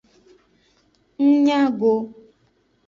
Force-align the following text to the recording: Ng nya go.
Ng 1.23 1.33
nya 1.43 1.61
go. 1.79 1.93